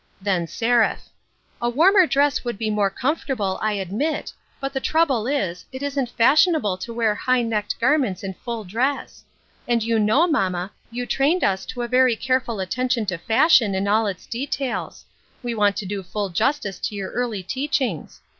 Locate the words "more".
2.71-2.89